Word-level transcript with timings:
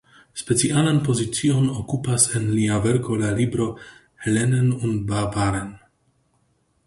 Specialan 0.39 1.01
pozicion 1.07 1.67
okupas 1.81 2.25
en 2.39 2.47
lia 2.53 2.79
verko 2.87 3.17
la 3.23 3.29
libro 3.41 3.67
"Hellenen 4.23 4.71
und 4.89 5.03
Barbaren. 5.11 5.69